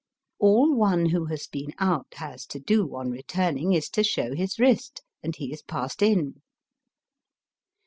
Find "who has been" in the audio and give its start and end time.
1.09-1.75